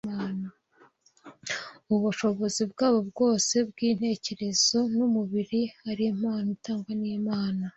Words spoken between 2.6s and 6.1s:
bwabo bwose bw’intekerezo n’umubiri ari